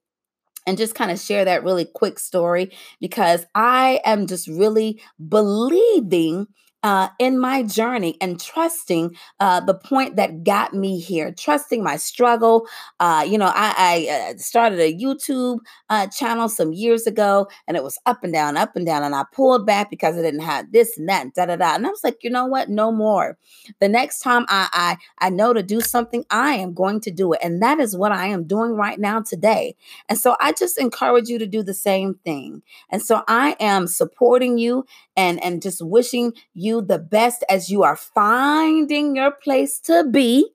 and 0.65 0.77
just 0.77 0.95
kind 0.95 1.11
of 1.11 1.19
share 1.19 1.45
that 1.45 1.63
really 1.63 1.85
quick 1.85 2.19
story 2.19 2.71
because 2.99 3.45
I 3.55 4.01
am 4.05 4.27
just 4.27 4.47
really 4.47 5.01
believing 5.29 6.47
uh, 6.83 7.07
in 7.17 7.39
my 7.39 7.63
journey 7.63 8.17
and 8.21 8.39
trusting 8.39 9.15
uh, 9.39 9.61
the 9.61 9.73
point 9.73 10.17
that 10.17 10.43
got 10.43 10.73
me 10.73 10.99
here, 10.99 11.31
trusting 11.31 11.81
my 11.81 11.95
struggle. 11.95 12.67
Uh, 12.99 13.25
you 13.27 13.37
know, 13.37 13.51
I, 13.53 13.73
I 13.77 14.31
uh, 14.31 14.37
started 14.37 14.79
a 14.79 14.93
YouTube 14.93 15.59
uh, 15.89 16.07
channel 16.07 16.49
some 16.49 16.73
years 16.73 17.07
ago 17.07 17.47
and 17.67 17.77
it 17.77 17.83
was 17.83 17.97
up 18.05 18.23
and 18.23 18.33
down, 18.33 18.57
up 18.57 18.75
and 18.75 18.85
down. 18.85 19.03
And 19.03 19.15
I 19.15 19.23
pulled 19.33 19.65
back 19.65 19.89
because 19.89 20.17
I 20.17 20.21
didn't 20.21 20.41
have 20.41 20.71
this 20.73 20.97
and 20.97 21.07
that, 21.07 21.33
da 21.33 21.45
da 21.45 21.55
da. 21.55 21.75
And 21.75 21.87
I 21.87 21.89
was 21.89 22.03
like, 22.03 22.17
you 22.21 22.29
know 22.29 22.45
what? 22.45 22.69
No 22.69 22.91
more. 22.91 23.37
The 23.79 23.87
next 23.87 24.19
time 24.19 24.45
I, 24.49 24.67
I, 24.73 25.25
I 25.25 25.29
know 25.29 25.53
to 25.53 25.63
do 25.63 25.79
something, 25.79 26.25
I 26.29 26.55
am 26.55 26.73
going 26.73 26.99
to 27.01 27.11
do 27.11 27.31
it. 27.33 27.39
And 27.41 27.61
that 27.61 27.79
is 27.79 27.95
what 27.95 28.11
I 28.11 28.27
am 28.27 28.43
doing 28.43 28.71
right 28.71 28.99
now 28.99 29.21
today. 29.21 29.75
And 30.09 30.19
so 30.19 30.35
I 30.41 30.51
just 30.51 30.77
encourage 30.77 31.29
you 31.29 31.39
to 31.39 31.47
do 31.47 31.63
the 31.63 31.73
same 31.73 32.15
thing. 32.25 32.61
And 32.89 33.01
so 33.01 33.23
I 33.27 33.55
am 33.59 33.87
supporting 33.87 34.57
you 34.57 34.85
and, 35.15 35.41
and 35.43 35.61
just 35.61 35.81
wishing 35.81 36.33
you 36.53 36.72
you 36.73 36.81
the 36.81 36.99
best 36.99 37.43
as 37.49 37.69
you 37.69 37.83
are 37.83 37.95
finding 37.95 39.15
your 39.15 39.31
place 39.31 39.79
to 39.79 40.03
be 40.09 40.49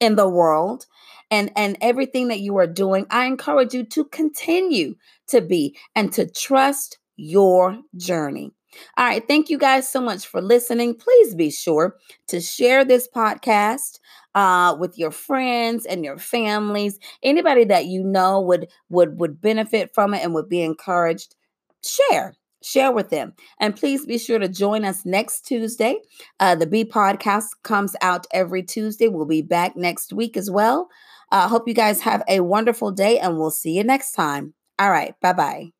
in 0.00 0.16
the 0.16 0.28
world 0.28 0.86
and 1.30 1.50
and 1.56 1.76
everything 1.80 2.28
that 2.28 2.40
you 2.40 2.56
are 2.56 2.66
doing 2.66 3.06
i 3.10 3.26
encourage 3.26 3.74
you 3.74 3.84
to 3.84 4.04
continue 4.04 4.94
to 5.26 5.40
be 5.40 5.76
and 5.94 6.12
to 6.12 6.28
trust 6.28 6.98
your 7.16 7.78
journey. 7.96 8.52
All 8.96 9.06
right 9.06 9.26
thank 9.26 9.50
you 9.50 9.58
guys 9.58 9.88
so 9.88 10.00
much 10.00 10.26
for 10.26 10.42
listening. 10.42 10.96
Please 10.96 11.34
be 11.34 11.50
sure 11.50 11.96
to 12.26 12.40
share 12.40 12.84
this 12.84 13.08
podcast 13.14 14.00
uh, 14.34 14.76
with 14.78 14.98
your 14.98 15.12
friends 15.12 15.86
and 15.86 16.04
your 16.04 16.18
families. 16.18 16.98
Anybody 17.22 17.64
that 17.66 17.86
you 17.86 18.02
know 18.02 18.40
would 18.40 18.68
would 18.90 19.20
would 19.20 19.40
benefit 19.40 19.94
from 19.94 20.12
it 20.12 20.24
and 20.24 20.34
would 20.34 20.48
be 20.48 20.62
encouraged 20.62 21.36
share 21.84 22.34
share 22.64 22.92
with 22.92 23.10
them. 23.10 23.34
And 23.60 23.76
please 23.76 24.06
be 24.06 24.18
sure 24.18 24.38
to 24.38 24.48
join 24.48 24.84
us 24.84 25.04
next 25.04 25.42
Tuesday. 25.42 25.96
Uh, 26.40 26.54
the 26.54 26.66
B 26.66 26.84
podcast 26.84 27.46
comes 27.62 27.94
out 28.00 28.26
every 28.32 28.62
Tuesday. 28.62 29.08
We'll 29.08 29.26
be 29.26 29.42
back 29.42 29.76
next 29.76 30.12
week 30.12 30.36
as 30.36 30.50
well. 30.50 30.88
I 31.30 31.44
uh, 31.44 31.48
hope 31.48 31.66
you 31.68 31.74
guys 31.74 32.00
have 32.02 32.22
a 32.28 32.40
wonderful 32.40 32.92
day 32.92 33.18
and 33.18 33.38
we'll 33.38 33.50
see 33.50 33.76
you 33.76 33.84
next 33.84 34.12
time. 34.12 34.54
All 34.78 34.90
right. 34.90 35.14
Bye 35.20 35.32
bye. 35.32 35.73